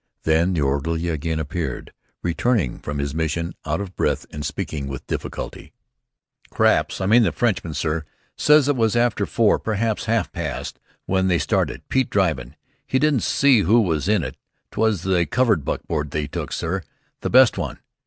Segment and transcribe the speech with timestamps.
[0.23, 1.93] Then the orderly again appeared,
[2.23, 5.73] returning from his mission, out of breath and speaking with difficulty.
[6.49, 8.03] "Craps I mean the Frenchman, sir,
[8.35, 12.55] says it was after four, perhaps half past, when they started, Pete drivin'.
[12.87, 14.37] He didn't see who was in it.
[14.71, 16.81] 'Twas the covered buckboard he took, sir
[17.19, 17.77] the best one."